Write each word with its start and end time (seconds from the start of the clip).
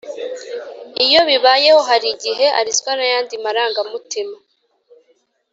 iyo 1.05 1.19
bibayeho, 1.29 1.79
hari 1.89 2.07
igihe 2.15 2.45
arizwa 2.59 2.91
n’ayandi 2.97 3.35
marangamutima 3.43 4.35